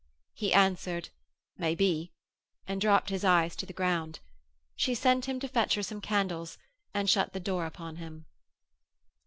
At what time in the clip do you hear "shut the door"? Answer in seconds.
7.07-7.67